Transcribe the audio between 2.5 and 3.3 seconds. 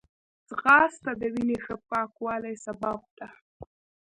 سبب ده